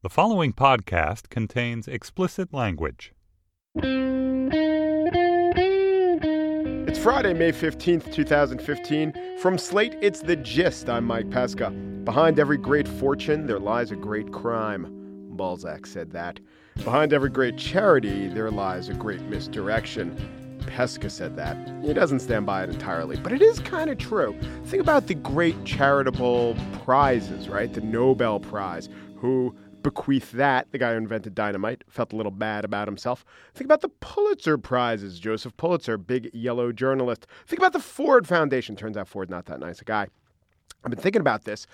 [0.00, 3.12] The following podcast contains explicit language.
[6.86, 9.38] It's Friday, May 15th, 2015.
[9.40, 10.88] From Slate, it's The Gist.
[10.88, 11.70] I'm Mike Pesca.
[12.04, 14.86] Behind every great fortune, there lies a great crime.
[15.30, 16.38] Balzac said that.
[16.84, 20.16] Behind every great charity, there lies a great misdirection.
[20.68, 21.56] Pesca said that.
[21.82, 24.38] He doesn't stand by it entirely, but it is kind of true.
[24.66, 27.74] Think about the great charitable prizes, right?
[27.74, 29.52] The Nobel Prize, who
[29.88, 30.70] bequeath that.
[30.70, 33.24] The guy who invented dynamite felt a little bad about himself.
[33.54, 35.18] Think about the Pulitzer Prizes.
[35.18, 37.26] Joseph Pulitzer, big yellow journalist.
[37.46, 38.76] Think about the Ford Foundation.
[38.76, 40.08] Turns out Ford not that nice a guy.
[40.84, 41.66] I've been thinking about this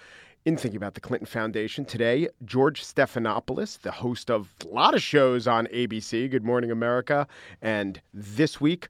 [0.45, 2.29] in thinking about the Clinton Foundation today.
[2.45, 7.27] George Stephanopoulos, the host of a lot of shows on ABC, Good Morning America,
[7.63, 8.87] and this week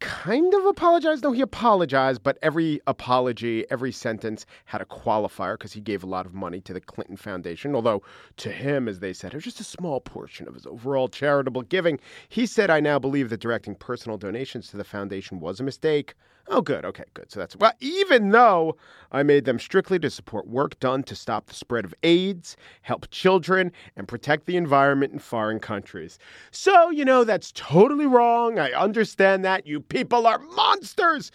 [0.00, 1.22] kind of apologized.
[1.22, 6.06] No, he apologized, but every apology, every sentence had a qualifier because he gave a
[6.06, 7.74] lot of money to the Clinton Foundation.
[7.74, 8.02] Although
[8.38, 11.62] to him, as they said, it was just a small portion of his overall charitable
[11.62, 11.98] giving.
[12.28, 16.14] He said, I now believe that directing personal donations to the foundation was a mistake.
[16.48, 16.84] Oh, good.
[16.84, 17.30] Okay, good.
[17.30, 18.76] So that's well, even though
[19.10, 23.10] I made them strictly to support work done to stop the spread of AIDS, help
[23.10, 26.18] children, and protect the environment in foreign countries.
[26.52, 28.58] So, you know, that's totally wrong.
[28.58, 29.66] I understand that.
[29.66, 31.32] You people are monsters.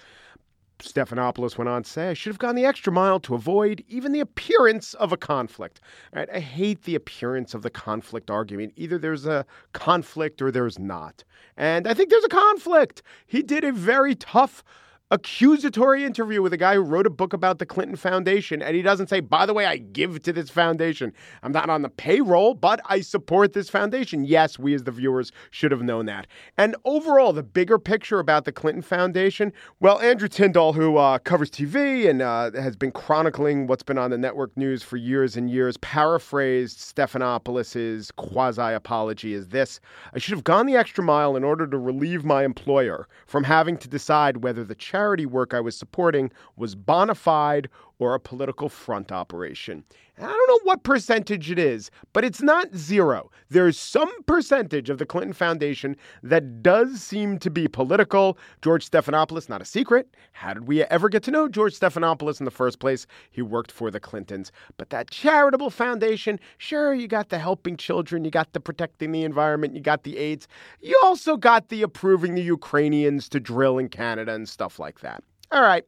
[0.79, 4.13] Stephanopoulos went on to say, I should have gone the extra mile to avoid even
[4.13, 5.79] the appearance of a conflict.
[6.13, 6.29] Right?
[6.33, 8.73] I hate the appearance of the conflict argument.
[8.77, 11.23] Either there's a conflict or there's not.
[11.57, 13.03] And I think there's a conflict.
[13.27, 14.63] He did a very tough
[15.11, 18.61] accusatory interview with a guy who wrote a book about the Clinton Foundation.
[18.61, 21.11] And he doesn't say, by the way, I give to this foundation.
[21.43, 24.23] I'm not on the payroll, but I support this foundation.
[24.23, 26.27] Yes, we as the viewers should have known that.
[26.57, 31.51] And overall, the bigger picture about the Clinton Foundation, well, Andrew Tyndall, who uh, covers
[31.51, 35.49] TV and uh, has been chronicling what's been on the network news for years and
[35.49, 39.79] years, paraphrased Stephanopoulos' quasi apology as this
[40.13, 43.77] I should have gone the extra mile in order to relieve my employer from having
[43.77, 48.69] to decide whether the charity work I was supporting was bona fide or a political
[48.69, 49.83] front operation.
[50.17, 53.31] I don't know what percentage it is, but it's not zero.
[53.49, 58.37] There's some percentage of the Clinton Foundation that does seem to be political.
[58.61, 60.13] George Stephanopoulos, not a secret.
[60.33, 63.07] How did we ever get to know George Stephanopoulos in the first place?
[63.31, 64.51] He worked for the Clintons.
[64.77, 69.23] But that charitable foundation, sure, you got the helping children, you got the protecting the
[69.23, 70.47] environment, you got the AIDS.
[70.81, 75.23] You also got the approving the Ukrainians to drill in Canada and stuff like that.
[75.51, 75.85] All right.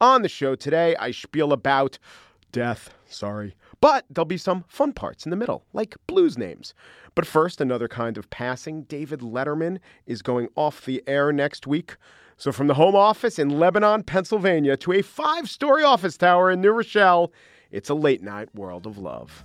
[0.00, 1.98] On the show today, I spiel about
[2.52, 2.90] death.
[3.06, 3.54] Sorry.
[3.86, 6.74] But there'll be some fun parts in the middle, like blues names.
[7.14, 8.82] But first, another kind of passing.
[8.82, 11.94] David Letterman is going off the air next week.
[12.36, 16.60] So, from the home office in Lebanon, Pennsylvania, to a five story office tower in
[16.60, 17.32] New Rochelle,
[17.70, 19.44] it's a late night world of love.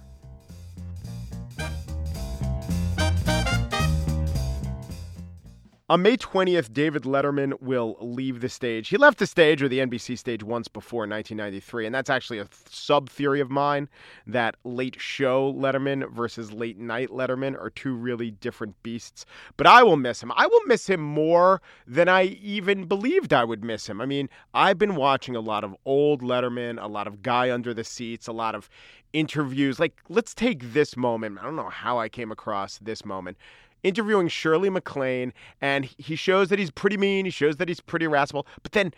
[5.91, 8.87] On May 20th, David Letterman will leave the stage.
[8.87, 12.39] He left the stage or the NBC stage once before in 1993, and that's actually
[12.39, 13.89] a sub theory of mine
[14.25, 19.25] that late show Letterman versus late night Letterman are two really different beasts.
[19.57, 20.31] But I will miss him.
[20.37, 23.99] I will miss him more than I even believed I would miss him.
[23.99, 27.73] I mean, I've been watching a lot of old Letterman, a lot of Guy Under
[27.73, 28.69] the Seats, a lot of
[29.11, 29.77] interviews.
[29.77, 31.39] Like, let's take this moment.
[31.41, 33.35] I don't know how I came across this moment
[33.83, 37.25] interviewing Shirley MacLaine, and he shows that he's pretty mean.
[37.25, 38.93] He shows that he's pretty irascible, but then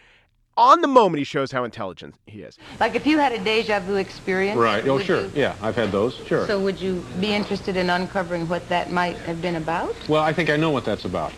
[0.56, 2.58] on the moment he shows how intelligent he is.
[2.80, 4.58] Like if you had a deja vu experience.
[4.58, 4.88] Right.
[4.88, 5.22] Oh, sure.
[5.22, 6.16] you- Yeah, I've had those.
[6.28, 6.46] Sure.
[6.46, 9.96] So would you be interested in uncovering what that might have been about?
[10.08, 11.34] well, I think I know what that's about.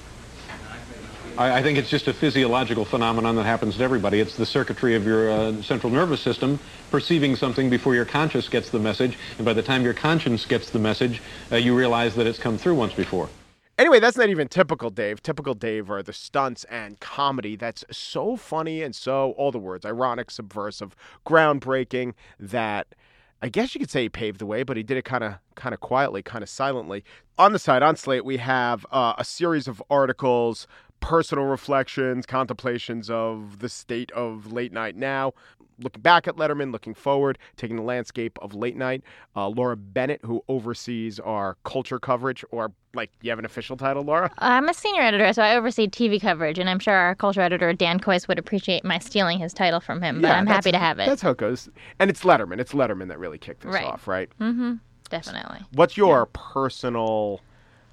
[1.37, 4.19] I, I think it's just a physiological phenomenon that happens to everybody.
[4.19, 6.59] It's the circuitry of your uh, central nervous system
[6.91, 10.69] perceiving something before your conscious gets the message, and by the time your conscience gets
[10.69, 13.29] the message, uh, you realize that it's come through once before.
[13.77, 15.21] Anyway, that's not even typical Dave.
[15.21, 19.85] Typical Dave are the stunts and comedy that's so funny and so, all the words,
[19.85, 20.95] ironic, subversive,
[21.25, 22.95] groundbreaking that
[23.41, 25.35] I guess you could say he paved the way, but he did it kind of
[25.55, 27.03] kind of quietly, kind of silently.
[27.37, 30.67] On the side, on Slate, we have uh, a series of articles,
[30.99, 35.33] personal reflections, contemplations of the state of late night now,
[35.79, 39.03] looking back at Letterman, looking forward, taking the landscape of late night.
[39.35, 44.03] Uh, Laura Bennett, who oversees our culture coverage, or like, you have an official title,
[44.03, 44.31] Laura?
[44.39, 47.73] I'm a senior editor, so I oversee TV coverage, and I'm sure our culture editor
[47.73, 50.21] Dan Kois would appreciate my stealing his title from him.
[50.21, 51.05] But I'm happy to have it.
[51.07, 51.69] That's how it goes.
[51.99, 52.59] And it's Letterman.
[52.59, 53.85] It's Letterman that really kicked this Right.
[53.85, 54.29] off, right?
[54.39, 54.75] Mm-hmm.
[55.09, 55.59] Definitely.
[55.73, 57.41] What's your personal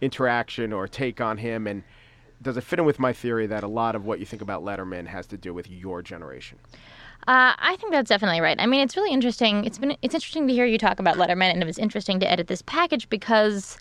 [0.01, 1.67] interaction or take on him?
[1.67, 1.83] And
[2.43, 4.63] does it fit in with my theory that a lot of what you think about
[4.65, 6.59] Letterman has to do with your generation?
[7.29, 8.61] Uh, I think that's definitely right.
[8.61, 9.65] I mean, it's really interesting.
[9.65, 12.31] It's been it's interesting to hear you talk about Letterman, and it was interesting to
[12.31, 13.79] edit this package because,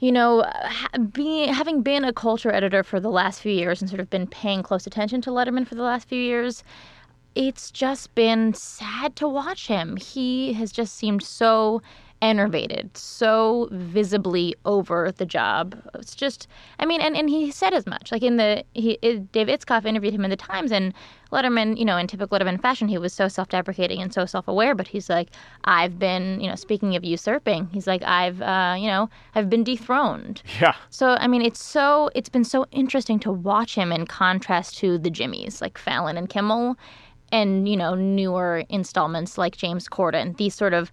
[0.00, 3.88] you know, ha- being having been a culture editor for the last few years and
[3.88, 6.62] sort of been paying close attention to Letterman for the last few years,
[7.34, 9.96] it's just been sad to watch him.
[9.96, 11.80] He has just seemed so
[12.20, 15.80] enervated, so visibly over the job.
[15.94, 16.48] It's just,
[16.78, 18.10] I mean, and, and he said as much.
[18.10, 20.92] Like in the, he, it, Dave Itzkoff interviewed him in the Times, and
[21.32, 24.48] Letterman, you know, in typical Letterman fashion, he was so self deprecating and so self
[24.48, 25.30] aware, but he's like,
[25.64, 29.64] I've been, you know, speaking of usurping, he's like, I've, uh, you know, I've been
[29.64, 30.42] dethroned.
[30.60, 30.74] Yeah.
[30.90, 34.98] So, I mean, it's so, it's been so interesting to watch him in contrast to
[34.98, 36.76] the Jimmys, like Fallon and Kimmel.
[37.30, 40.90] And, you know, newer installments like James Corden, these sort of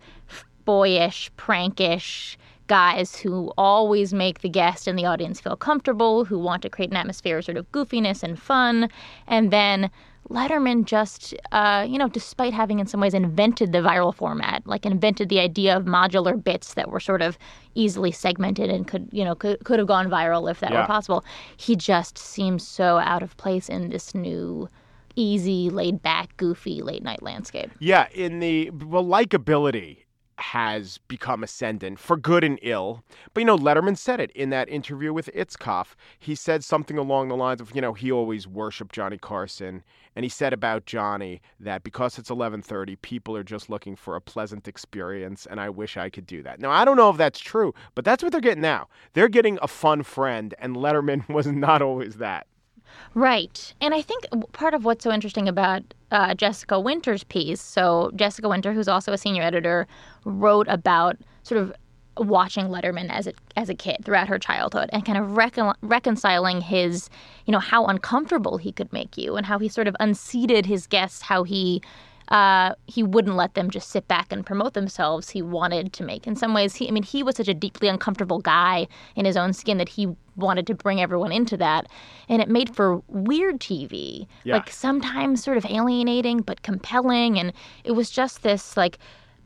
[0.65, 6.61] boyish, prankish guys who always make the guest and the audience feel comfortable, who want
[6.63, 8.89] to create an atmosphere of sort of goofiness and fun.
[9.27, 9.91] And then
[10.29, 14.83] Letterman just, uh, you know, despite having in some ways invented the viral format, like
[14.83, 17.37] invented the idea of modular bits that were sort of
[17.75, 20.81] easily segmented and could, you know, could, could have gone viral if that Yeah.
[20.81, 21.23] were possible,
[21.57, 24.67] he just seems so out of place in this new,
[25.15, 27.69] easy, laid back, goofy late night landscape.
[27.77, 30.04] Yeah, in the well, likability
[30.37, 33.03] has become ascendant for good and ill.
[33.33, 35.95] But you know, Letterman said it in that interview with Itzkoff.
[36.19, 39.83] He said something along the lines of, you know, he always worshipped Johnny Carson,
[40.15, 44.21] and he said about Johnny that because it's 11:30, people are just looking for a
[44.21, 46.59] pleasant experience, and I wish I could do that.
[46.59, 48.87] Now, I don't know if that's true, but that's what they're getting now.
[49.13, 52.47] They're getting a fun friend, and Letterman was not always that.
[53.13, 53.73] Right.
[53.81, 58.49] And I think part of what's so interesting about uh, Jessica Winter's piece, so Jessica
[58.49, 59.87] Winter, who's also a senior editor,
[60.25, 61.73] wrote about sort of
[62.17, 66.61] watching Letterman as a as a kid throughout her childhood and kind of recon- reconciling
[66.61, 67.09] his,
[67.45, 70.87] you know, how uncomfortable he could make you and how he sort of unseated his
[70.87, 71.81] guests, how he
[72.29, 75.29] uh, he wouldn't let them just sit back and promote themselves.
[75.29, 77.87] He wanted to make, in some ways, he, I mean, he was such a deeply
[77.87, 81.87] uncomfortable guy in his own skin that he wanted to bring everyone into that.
[82.27, 84.55] And it made for weird TV, Yeah.
[84.55, 87.37] like sometimes sort of alienating, but compelling.
[87.39, 88.97] And it was just this like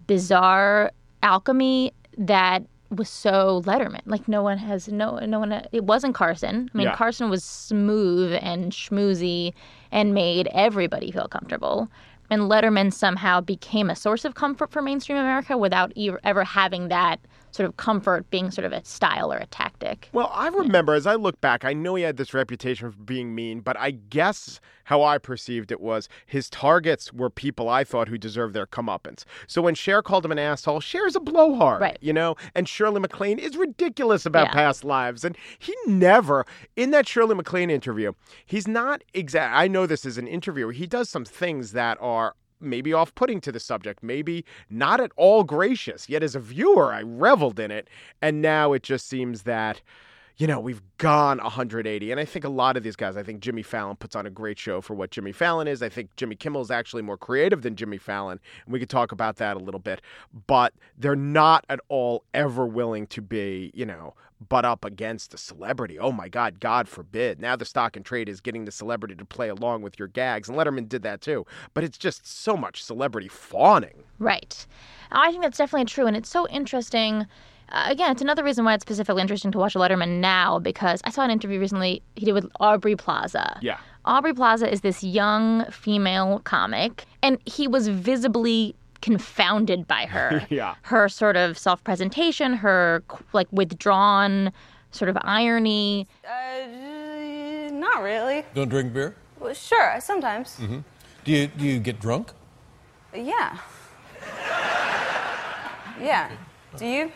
[0.08, 0.92] bizarre
[1.22, 4.02] alchemy that was so Letterman.
[4.06, 5.52] Like no one has no no one.
[5.72, 6.70] It wasn't Carson.
[6.74, 6.96] I mean, Yeah.
[6.96, 9.54] Carson was smooth and schmoozy
[9.92, 11.88] and made everybody feel comfortable.
[12.30, 15.92] And Letterman somehow became a source of comfort for mainstream America without
[16.24, 17.20] ever having that
[17.52, 20.10] sort of comfort being sort of a style or a tactic.
[20.14, 23.34] Well, I remember as I look back, I know he had this reputation for being
[23.34, 28.08] mean, but I guess how I perceived it was his targets were people I thought
[28.08, 29.24] who deserved their comeuppance.
[29.48, 31.98] So when Cher called him an asshole, Cher's a blowhard, Right.
[32.02, 32.36] you know?
[32.56, 34.54] And Shirley MacLaine is ridiculous about Yeah.
[34.54, 35.24] past lives.
[35.24, 38.14] And he never, in that Shirley MacLaine interview,
[38.46, 39.56] he's not exact.
[39.56, 40.72] I know this is an interviewer.
[40.72, 45.12] He does some things that are maybe off putting to the subject, maybe not at
[45.16, 46.10] all gracious.
[46.10, 47.90] Yet as a viewer, I reveled in it.
[48.22, 49.82] And now it just seems that,
[50.40, 52.12] you know, we've gone 180.
[52.12, 54.30] And I think a lot of these guys, I think Jimmy Fallon puts on a
[54.30, 55.84] great show for what Jimmy Fallon is.
[55.84, 58.40] I think Jimmy Kimmel is actually more creative than Jimmy Fallon.
[58.64, 60.02] And we could talk about that a little bit.
[60.48, 64.16] But they're not at all ever willing to be, you know,
[64.48, 66.00] butt up against a celebrity.
[66.00, 67.42] Oh my God, God forbid.
[67.42, 70.48] Now the stock and trade is getting the celebrity to play along with your gags.
[70.48, 71.46] And Letterman did that too.
[71.74, 74.04] But it's just so much celebrity fawning.
[74.20, 74.66] Right.
[75.12, 76.08] I think that's definitely true.
[76.08, 77.26] And it's so interesting.
[77.72, 81.12] Uh, again, it's another reason why it's specifically interesting to watch Letterman now because I
[81.12, 83.60] saw an interview recently he did with Aubrey Plaza.
[83.62, 83.78] Yeah.
[84.06, 90.46] Aubrey Plaza is this young female comic, and he was visibly confounded by her.
[90.50, 90.76] Yeah.
[90.82, 93.04] Her sort of self presentation, her
[93.34, 94.52] like withdrawn
[94.92, 96.08] sort of irony.
[96.26, 98.44] Uh, not really.
[98.56, 99.16] Don't drink beer?
[99.40, 100.58] Well, sure, sometimes.
[100.60, 100.80] Mm-hmm.
[101.24, 102.32] Do you do you get drunk?
[103.14, 103.58] Yeah.
[106.02, 106.32] Yeah.
[106.78, 107.12] Do you?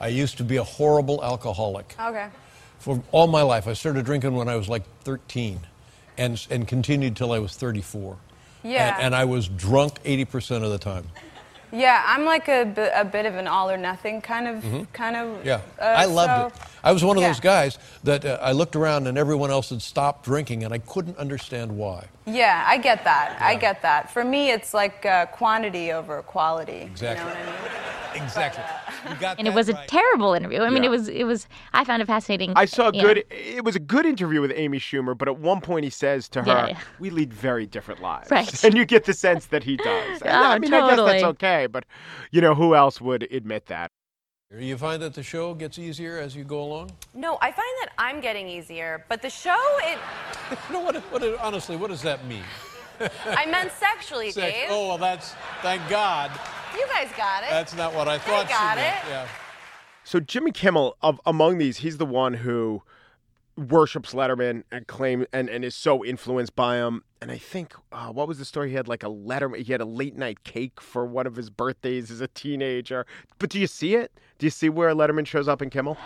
[0.00, 1.94] I used to be a horrible alcoholic.
[2.00, 2.28] Okay.
[2.78, 5.60] For all my life, I started drinking when I was like 13,
[6.18, 8.16] and and continued till I was 34.
[8.62, 8.94] Yeah.
[8.96, 11.04] And, and I was drunk 80% of the time.
[11.74, 15.28] Yeah, I'm like a, a bit of an all or nothing kind of kind of.
[15.28, 15.46] Mm-hmm.
[15.46, 16.68] Yeah, uh, I loved so- it.
[16.84, 17.28] I was one of yeah.
[17.30, 20.78] those guys that uh, I looked around and everyone else had stopped drinking, and I
[20.78, 22.06] couldn't understand why.
[22.26, 23.36] Yeah, I get that.
[23.40, 24.12] I get that.
[24.12, 26.82] For me, it's like uh, quantity over quality.
[26.82, 27.24] Exactly.
[27.24, 28.03] You know what I mean?
[28.24, 28.64] Exactly.
[29.10, 30.60] You got And it that was a terrible interview.
[30.62, 30.88] I mean, Yeah.
[30.88, 32.52] it was, it was, I found it fascinating.
[32.56, 33.02] I saw a Yeah.
[33.02, 33.24] good.
[33.30, 36.42] It was a good interview with Amy Schumer, but at one point he says to
[36.42, 36.78] her, Yeah, yeah.
[36.98, 38.64] "We lead very different lives," Right.
[38.64, 40.22] and you get the sense that he does.
[40.24, 41.84] Oh, I mean, I guess that's okay, but
[42.30, 43.90] you know, who else would admit that?
[44.56, 46.92] You find that the show gets easier as you go along?
[47.12, 49.98] No, I find that I'm getting easier, but the show, it.
[50.68, 50.96] You know what?
[51.12, 52.44] what honestly, what does that mean?
[53.26, 54.68] I meant sexually, Sex- Dave.
[54.70, 56.30] Oh, well, that's thank God.
[56.74, 57.50] You guys got it.
[57.50, 58.94] That's not what I thought got she it.
[59.08, 59.28] Yeah.
[60.04, 62.82] So Jimmy Kimmel, of among these, he's the one who
[63.56, 67.02] worships Letterman and claim and, and is so influenced by him.
[67.22, 68.70] And I think uh, what was the story?
[68.70, 69.62] He had like a Letterman.
[69.62, 73.06] He had a late night cake for one of his birthdays as a teenager.
[73.38, 74.12] But do you see it?
[74.38, 75.96] Do you see where Letterman shows up in Kimmel?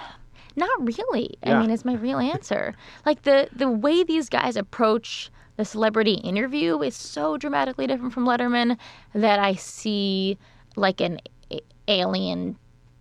[0.57, 1.35] Not really.
[1.43, 1.59] Yeah.
[1.59, 2.75] I mean, it's my real answer.
[3.07, 8.25] like the the way these guys approach the celebrity interview is so dramatically different from
[8.25, 8.79] Letterman
[9.13, 10.39] that I see
[10.77, 11.21] like an
[11.53, 12.57] a- alien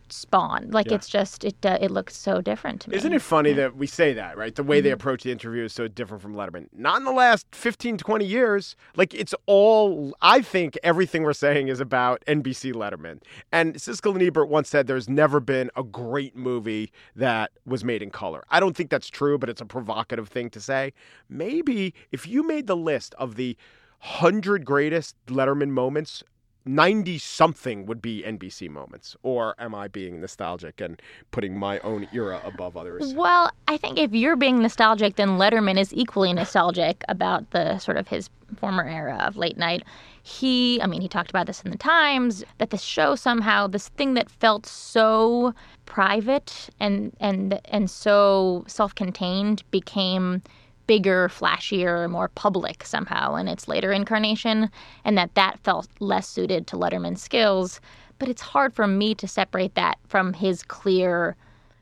[0.09, 0.69] spawn.
[0.71, 0.95] Like Yeah.
[0.95, 2.95] it's just it uh, it looks so different to me.
[2.95, 4.55] Isn't it funny that we say that, right?
[4.55, 6.67] The way they approach the interview is so different from Letterman.
[6.73, 8.75] Not in the last 15, 20 years.
[8.95, 13.21] Like, it's all, I think everything we're saying is about NBC Letterman.
[13.51, 18.01] And Siskel and Ebert once said there's never been a great movie that was made
[18.01, 18.43] in color.
[18.49, 20.93] I don't think that's true, but it's a provocative thing to say.
[21.29, 23.57] Maybe if you made the list of the
[23.99, 26.23] 100 greatest Letterman moments,
[26.67, 29.15] 90 something would be NBC moments.
[29.23, 33.13] Or am I being nostalgic and putting my own era above others?
[33.13, 37.97] Well, I think if you're being nostalgic, then Letterman is equally nostalgic about the sort
[37.97, 39.83] of his former era of late night.
[40.23, 43.89] He, I mean, he talked about this in the Times that the show somehow, this
[43.89, 45.53] thing that felt so
[45.85, 50.41] private and and and so self-contained, became
[50.87, 54.69] bigger, flashier, more public somehow in its later incarnation,
[55.03, 57.79] and that that felt less suited to Letterman's skills.
[58.19, 61.35] But it's hard for me to separate that from his clear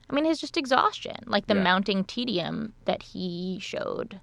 [0.07, 1.63] I mean, his just exhaustion, like the Yeah.
[1.63, 4.19] mounting tedium that he showed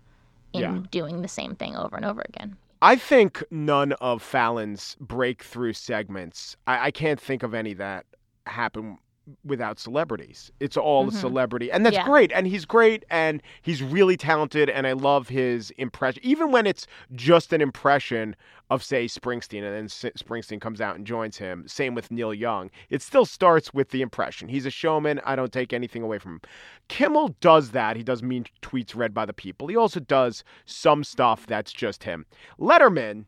[0.52, 0.78] in Yeah.
[0.92, 2.56] doing the same thing over and over again.
[2.80, 8.06] I think none of Fallon's breakthrough segments, I, I can't think of any that
[8.46, 8.98] happen
[9.44, 10.50] without celebrities.
[10.60, 11.18] It's all a mm-hmm.
[11.18, 11.70] celebrity.
[11.70, 12.04] And that's Yeah.
[12.04, 12.32] great.
[12.32, 14.68] And he's great and he's really talented.
[14.68, 16.22] And I love his impression.
[16.24, 18.34] Even when it's just an impression
[18.70, 21.64] of, say, Springsteen, and then S- Springsteen comes out and joins him.
[21.68, 22.70] Same with Neil Young.
[22.88, 24.48] It still starts with the impression.
[24.48, 25.20] He's a showman.
[25.24, 26.40] I don't take anything away from him.
[26.88, 27.96] Kimmel does that.
[27.96, 29.68] He does mean tweets read by the people.
[29.68, 32.24] He also does some stuff that's just him.
[32.58, 33.26] Letterman,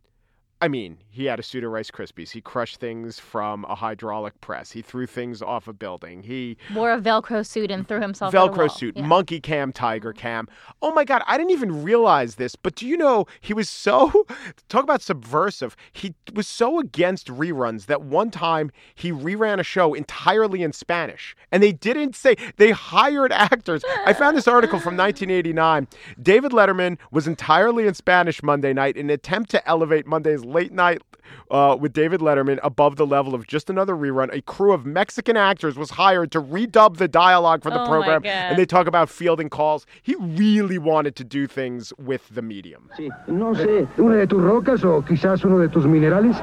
[0.64, 2.30] I mean, he had a suit of Rice Krispies.
[2.30, 4.71] He crushed things from a hydraulic press.
[4.73, 6.23] He threw things off a building.
[6.23, 9.04] He Wore a Velcro suit and threw himself Velcro suit, Yeah.
[9.04, 10.49] monkey cam, tiger cam.
[10.80, 14.25] Oh my God, I didn't even realize this, but do you know he was so,
[14.71, 19.92] talk about subversive, he was so against reruns that one time he reran a show
[19.92, 21.37] entirely in Spanish.
[21.52, 23.85] And they didn't say, they hired actors.
[24.06, 25.88] I found this article from 1989.
[26.23, 30.73] David Letterman was entirely in Spanish Monday night in an attempt to elevate Monday's late
[30.73, 31.03] night
[31.51, 34.33] uh, with David Letterman above the level of just another rerun.
[34.33, 37.91] A crew of Mexican actors was hired to redub the dialogue for the Oh my
[37.91, 38.29] program, God.
[38.31, 39.85] and they talk about fielding calls.
[40.03, 42.89] He really wanted to do things with the medium.
[42.97, 46.37] Sí, no sé, una de tus rocas o quizás uno de tus minerales.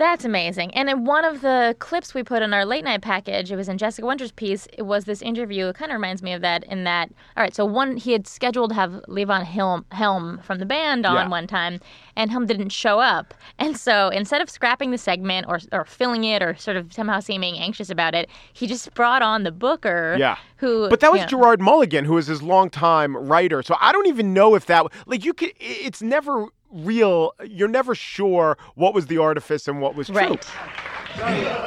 [0.00, 0.72] That's amazing.
[0.72, 3.68] And in one of the clips we put in our late night package, it was
[3.68, 5.66] in Jessica Winter's piece, it was this interview.
[5.66, 8.26] It kind of reminds me of that in that, all right, so one, he had
[8.26, 11.28] scheduled to have Levon Helm, Helm from the band on Yeah.
[11.28, 11.80] one time,
[12.16, 13.34] and Helm didn't show up.
[13.58, 17.20] And so instead of scrapping the segment or, or filling it or sort of somehow
[17.20, 20.16] seeming anxious about it, he just brought on the booker.
[20.18, 20.36] Yeah.
[20.56, 23.62] Who, But that was you know- Gerard Mulligan, who was his longtime writer.
[23.62, 25.52] So I don't even know if that like you could.
[25.60, 27.32] It's never real.
[27.44, 30.16] You're never sure what was the artifice and what was true.
[30.16, 30.44] Right.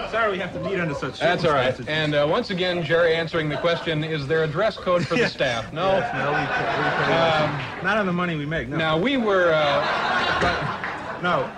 [0.10, 1.78] Sorry we have to meet under such That's all right.
[1.88, 5.28] And uh, once again, Jerry answering the question, is there a dress code for the
[5.28, 5.72] staff?
[5.74, 5.92] No.
[5.92, 8.70] Yes, no, we, we, we, not on the money we make.
[8.70, 8.78] No.
[8.78, 11.52] Now, we were, uh, no.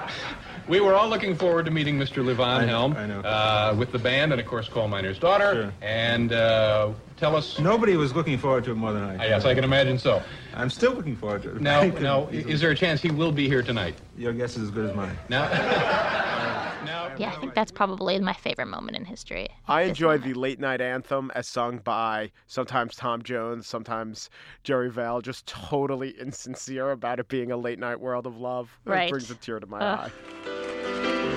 [0.68, 2.24] we were all looking forward to meeting Mr.
[2.24, 3.20] Levon I Helm I know.
[3.20, 5.54] Uh, with the band and, of course, Coal Miner's Daughter.
[5.54, 5.74] Sure.
[5.82, 7.60] And uh, tell us...
[7.60, 9.18] Nobody was looking forward to it more than I.
[9.18, 10.24] Uh, yes, I can imagine so.
[10.56, 11.62] I'm still looking forward to it.
[11.62, 13.96] Now, I now, is there a chance he will be here tonight?
[14.18, 15.18] Your guess is as good as mine.
[15.30, 15.50] Now,
[16.86, 19.48] now, Yeah, I think that's probably my favorite moment in history.
[19.68, 20.24] I enjoy moment.
[20.24, 24.30] the late night anthem as sung by sometimes Tom Jones, sometimes
[24.64, 28.78] Jerry Vale, just totally insincere about it being a late night world of love.
[28.86, 29.10] It Right.
[29.10, 30.00] brings a tear to my Ugh.
[30.00, 30.12] eye.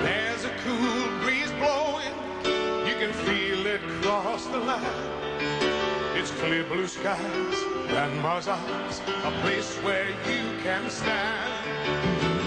[0.05, 2.15] There's a cool breeze blowing.
[2.87, 4.85] You can feel it cross the line.
[6.17, 11.69] It's clear blue skies and Mars eyes, a place where you can stand.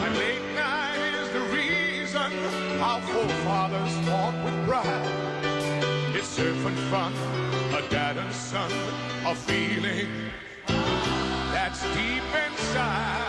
[0.04, 2.32] And late night is the reason
[2.80, 6.16] our forefathers fought with pride.
[6.16, 7.14] It's surf and fun,
[7.74, 8.72] a dad and son,
[9.26, 10.08] a feeling
[11.52, 13.28] that's deep inside.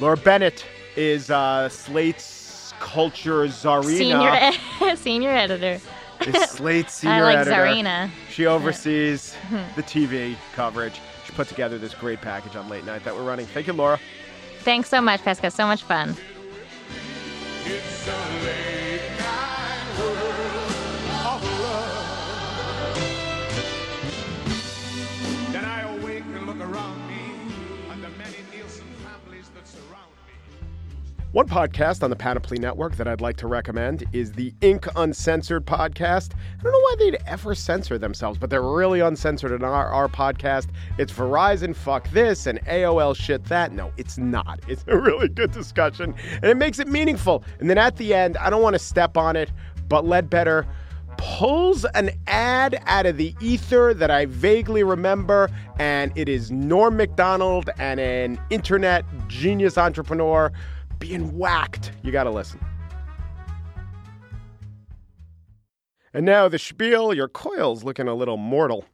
[0.00, 0.64] Laura Bennett
[0.96, 3.96] is uh, Slate's culture czarina.
[3.98, 4.30] Senior,
[4.90, 5.80] ed- senior editor.
[6.28, 7.56] Is Slate's senior I like editor.
[7.56, 8.10] Zarina.
[8.30, 9.36] She oversees
[9.76, 11.00] the TV coverage.
[11.26, 13.46] She put together this great package on late night that we're running.
[13.46, 13.98] Thank you, Laura.
[14.60, 15.50] Thanks so much, Pesca.
[15.50, 16.16] So much fun.
[31.32, 34.86] One podcast on the Panoply Network that I'd like to recommend is the Inc.
[34.96, 36.34] Uncensored podcast.
[36.34, 40.08] I don't know why they'd ever censor themselves, but they're really uncensored in our, our
[40.08, 40.66] podcast.
[40.98, 43.72] It's Verizon fuck this and AOL shit that.
[43.72, 44.60] No, it's not.
[44.68, 47.44] It's a really good discussion and it makes it meaningful.
[47.60, 49.50] And then at the end, I don't want to step on it,
[49.88, 50.66] but Ledbetter
[51.16, 56.96] pulls an ad out of the ether that I vaguely remember, and it is Norm
[56.96, 60.52] MacDonald and an internet genius entrepreneur
[61.02, 61.90] being whacked.
[62.04, 62.60] You got to listen.
[66.14, 67.12] And now the spiel.
[67.12, 68.84] Your coil's looking a little mortal.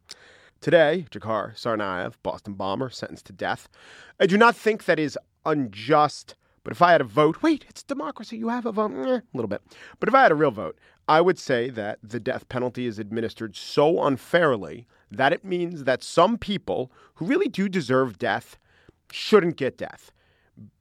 [0.62, 3.68] Today, Dzhokhar Tsarnaev, Boston bomber, sentenced to death.
[4.18, 6.34] I do not think that is unjust,
[6.64, 9.22] but if I had a vote, wait, it's democracy, you have a vote, eh, a
[9.34, 9.62] little bit.
[10.00, 12.98] But if I had a real vote, I would say that the death penalty is
[12.98, 18.58] administered so unfairly that it means that some people who really do deserve death
[19.12, 20.10] shouldn't get death.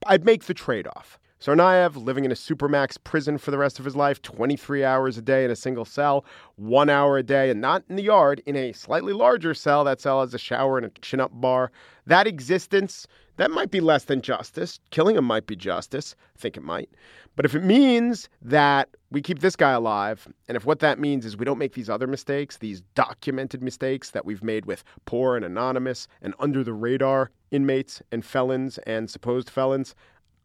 [0.05, 1.19] I'd make the trade off.
[1.39, 5.21] Tsarnaev living in a supermax prison for the rest of his life, 23 hours a
[5.21, 8.55] day in a single cell, one hour a day, and not in the yard, in
[8.55, 9.83] a slightly larger cell.
[9.83, 11.71] That cell has a shower and a chin up bar.
[12.07, 13.05] That existence,
[13.37, 14.79] that might be less than justice.
[14.91, 16.15] Killing him might be justice.
[16.35, 16.89] I think it might.
[17.35, 21.25] But if it means that we keep this guy alive, and if what that means
[21.25, 25.35] is we don't make these other mistakes, these documented mistakes that we've made with poor
[25.35, 29.95] and anonymous and under the radar inmates and felons and supposed felons,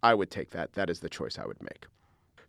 [0.02, 0.74] I would take that.
[0.74, 1.86] That is the choice I would make.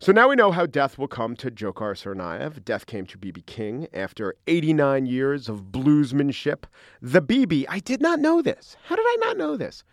[0.00, 2.62] So now we know how death will come to Dzhokhar Tsarnaev.
[2.64, 6.66] Death came to BB King after 89 years of bluesmanship.
[7.00, 8.76] The BB, I did not know this.
[8.84, 9.84] How did I not know this?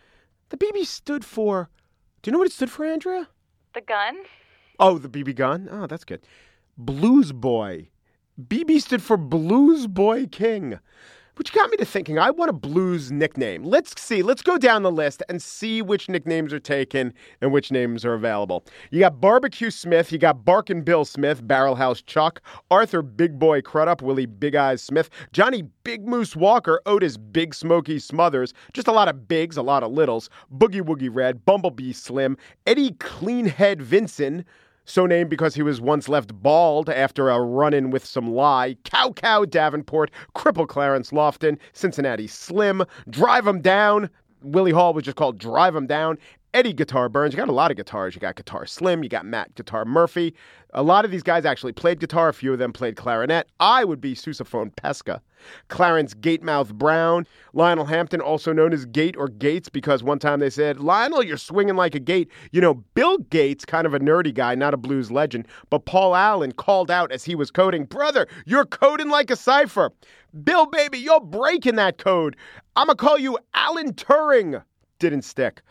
[0.52, 1.70] The BB stood for,
[2.20, 3.26] do you know what it stood for, Andrea?
[3.72, 4.18] The gun?
[4.78, 5.66] Oh, the BB gun?
[5.72, 6.26] Oh, that's good.
[6.76, 7.88] Blues Boy.
[8.38, 10.78] BB stood for Blues Boy King.
[11.36, 13.64] Which got me to thinking, I want a blues nickname.
[13.64, 17.72] Let's see, let's go down the list and see which nicknames are taken and which
[17.72, 18.66] names are available.
[18.90, 24.02] You got Barbecue Smith, you got Barkin' Bill Smith, Barrelhouse Chuck, Arthur Big Boy Crudup,
[24.02, 29.08] Willie Big Eyes Smith, Johnny Big Moose Walker, Otis Big Smoky Smothers, just a lot
[29.08, 34.44] of bigs, a lot of littles, Boogie Woogie Red, Bumblebee Slim, Eddie Cleanhead Vinson,
[34.84, 38.76] so named because he was once left bald after a run in with some lye.
[38.84, 44.10] Cow Cow Davenport, Cripple Clarence Lofton, Cincinnati Slim, Drive 'em Down.
[44.42, 46.18] Willie Hall was just called Drive 'em Down.
[46.54, 47.32] Eddie Guitar Burns.
[47.32, 48.14] You got a lot of guitars.
[48.14, 49.02] You got Guitar Slim.
[49.02, 50.34] You got Matt Guitar Murphy.
[50.74, 52.28] A lot of these guys actually played guitar.
[52.28, 53.48] A few of them played clarinet.
[53.58, 55.22] I would be sousaphone Pesca.
[55.68, 57.26] Clarence Gatemouth Brown.
[57.54, 61.38] Lionel Hampton, also known as Gate or Gates, because one time they said, Lionel, you're
[61.38, 62.30] swinging like a gate.
[62.50, 66.14] You know, Bill Gates, kind of a nerdy guy, not a blues legend, but Paul
[66.14, 69.90] Allen called out as he was coding, Brother, you're coding like a cipher.
[70.44, 72.36] Bill, baby, you're breaking that code.
[72.76, 74.62] I'm going to call you Alan Turing.
[74.98, 75.62] Didn't stick.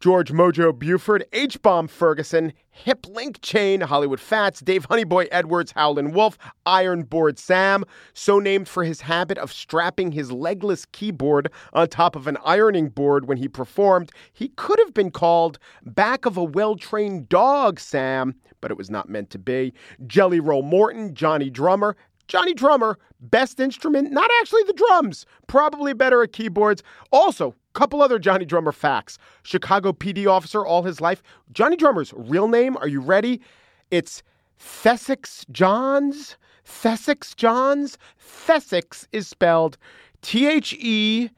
[0.00, 6.36] George Mojo Buford, H Bomb Ferguson, Hip Linkchain, Hollywood Fats, Dave Honeyboy Edwards, Howlin' Wolf,
[6.66, 12.16] Iron Board Sam, so named for his habit of strapping his legless keyboard on top
[12.16, 14.12] of an ironing board when he performed.
[14.32, 18.90] He could have been called Back of a Well Trained Dog Sam, but it was
[18.90, 19.72] not meant to be.
[20.06, 21.96] Jelly Roll Morton, Johnny Drummer,
[22.28, 26.82] Johnny Drummer, best instrument, not actually the drums, probably better at keyboards.
[27.12, 29.18] Also, couple other Johnny Drummer facts.
[29.42, 31.22] Chicago PD officer all his life.
[31.52, 33.42] Johnny Drummer's real name, are you ready?
[33.90, 34.22] It's
[34.58, 36.38] Thessex Johns.
[36.64, 37.98] Thessex Johns.
[38.18, 39.76] Thessex is spelled
[40.22, 41.28] T H E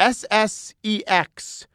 [0.00, 1.68] S S E X.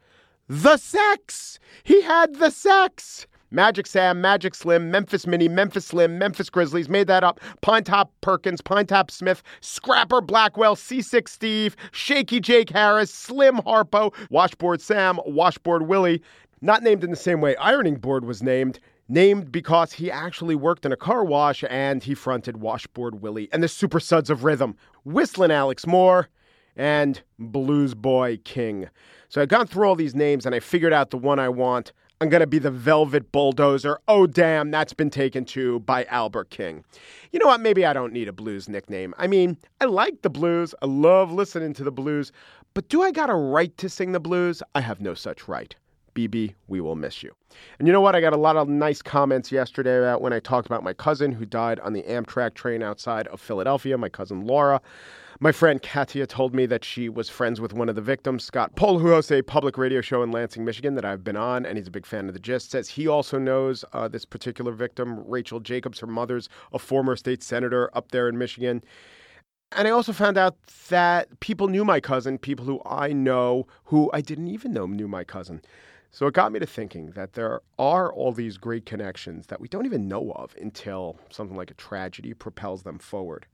[0.48, 1.58] The sex.
[1.82, 3.26] He had the sex.
[3.50, 7.40] Magic Sam, Magic Slim, Memphis Minnie, Memphis Slim, Memphis Grizzlies, made that up.
[7.62, 15.18] Pinetop Perkins, Pinetop Smith, Scrapper Blackwell, C6 Steve, Shaky Jake Harris, Slim Harpo, Washboard Sam,
[15.26, 16.22] Washboard Willie.
[16.60, 18.78] Not named in the same way Ironing Board was named.
[19.08, 23.62] Named because he actually worked in a car wash and he fronted Washboard Willie and
[23.62, 26.28] the Super Suds of Rhythm, Whistling Alex Moore,
[26.76, 28.88] and Blues Boy King.
[29.28, 31.92] So I've gone through all these names and I figured out the one I want.
[32.22, 33.98] I'm going to be the Velvet Bulldozer.
[34.06, 36.84] Oh, damn, that's been taken too by Albert King.
[37.32, 37.62] You know what?
[37.62, 39.14] Maybe I don't need a blues nickname.
[39.16, 40.74] I mean, I like the blues.
[40.82, 42.30] I love listening to the blues.
[42.74, 44.62] But do I got a right to sing the blues?
[44.74, 45.74] I have no such right.
[46.14, 47.34] BB, we will miss you.
[47.78, 48.14] And you know what?
[48.14, 51.32] I got a lot of nice comments yesterday about when I talked about my cousin
[51.32, 54.82] who died on the Amtrak train outside of Philadelphia, my cousin Laura.
[55.42, 58.76] My friend Katia told me that she was friends with one of the victims, Scott
[58.76, 61.78] Pohl, who hosts a public radio show in Lansing, Michigan, that I've been on, and
[61.78, 62.72] he's a big fan of the gist.
[62.72, 65.98] Says he also knows uh, this particular victim, Rachel Jacobs.
[65.98, 68.84] Her mother's a former state senator up there in Michigan.
[69.72, 70.58] And I also found out
[70.90, 75.08] that people knew my cousin, people who I know who I didn't even know knew
[75.08, 75.62] my cousin.
[76.10, 79.68] So it got me to thinking that there are all these great connections that we
[79.68, 83.46] don't even know of until something like a tragedy propels them forward.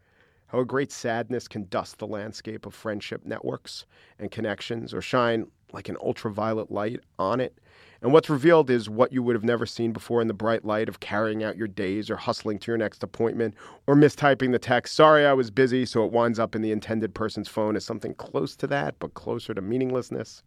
[0.49, 3.85] How a great sadness can dust the landscape of friendship networks
[4.19, 7.59] and connections or shine like an ultraviolet light on it.
[8.03, 10.89] And what's revealed is what you would have never seen before in the bright light
[10.89, 13.55] of carrying out your days or hustling to your next appointment
[13.87, 17.15] or mistyping the text, sorry, I was busy, so it winds up in the intended
[17.15, 20.45] person's phone as something close to that, but closer to meaninglessness.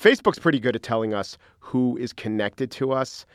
[0.00, 3.26] Facebook's pretty good at telling us who is connected to us.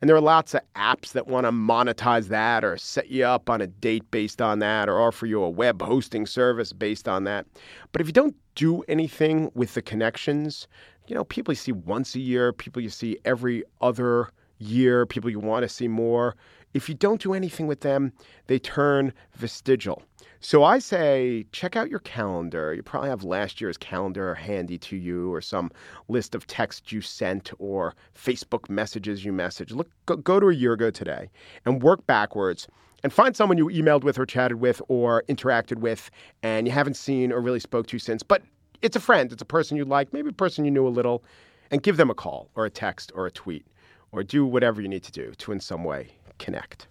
[0.00, 3.48] And there are lots of apps that want to monetize that or set you up
[3.48, 7.24] on a date based on that or offer you a web hosting service based on
[7.24, 7.46] that.
[7.92, 10.68] But if you don't do anything with the connections,
[11.06, 14.28] you know, people you see once a year, people you see every other
[14.58, 16.36] year, people you want to see more,
[16.76, 18.12] if you don't do anything with them,
[18.48, 20.02] they turn vestigial.
[20.40, 22.74] So I say, check out your calendar.
[22.74, 25.70] You probably have last year's calendar handy to you, or some
[26.08, 29.72] list of texts you sent, or Facebook messages you messaged.
[29.72, 31.30] Look, go, go to a year ago today
[31.64, 32.68] and work backwards
[33.02, 36.10] and find someone you emailed with, or chatted with, or interacted with,
[36.42, 38.22] and you haven't seen or really spoke to since.
[38.22, 38.42] But
[38.82, 41.24] it's a friend, it's a person you like, maybe a person you knew a little,
[41.70, 43.66] and give them a call, or a text, or a tweet,
[44.12, 46.86] or do whatever you need to do to, in some way, connect.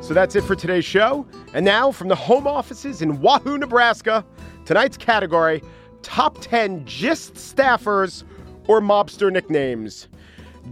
[0.00, 1.26] So that's it for today's show.
[1.54, 4.24] And now, from the home offices in Wahoo, Nebraska,
[4.64, 5.62] tonight's category
[6.02, 8.24] Top 10 GIST staffers
[8.66, 10.08] or mobster nicknames.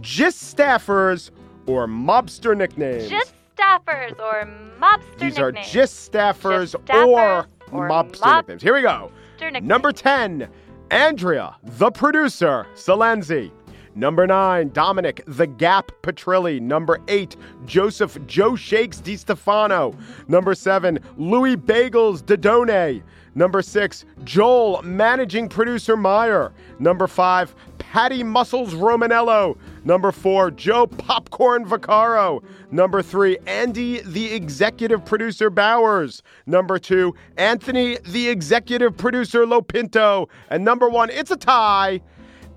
[0.01, 1.31] GIST staffers
[1.67, 3.09] or mobster nicknames.
[3.09, 4.45] Just staffers or
[4.79, 5.39] mobster These nicknames.
[5.39, 8.61] are GIST staffers, Gist staffers or, or mobster mob- nicknames.
[8.61, 9.11] Here we go.
[9.39, 9.65] nicknames.
[9.65, 10.49] Number 10,
[10.91, 13.49] Andrea, the producer, Silenzi.
[13.95, 16.59] Number 9, Dominic, the Gap Petrilli.
[16.59, 19.95] Number 8, Joseph Joe Shakes Di Stefano.
[20.27, 23.03] Number 7, Louis Bagels Daidone.
[23.33, 26.51] Number 6, Joel, managing producer Meyer.
[26.79, 29.57] Number 5, Patty Muscles Romanello.
[29.85, 32.43] Number 4, Joe Popcorn Vaccaro.
[32.71, 36.21] Number 3, Andy, the executive producer Bowers.
[36.45, 40.27] Number 2, Anthony, the executive producer Lopinto.
[40.49, 42.01] And number 1, it's a tie.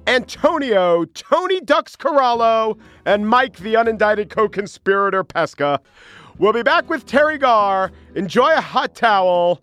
[0.06, 5.80] Antonio, Tony Ducks Corallo, and Mike, the unindicted co conspirator Pesca.
[6.36, 7.90] We'll be back with Teri Garr.
[8.14, 9.62] Enjoy a hot towel.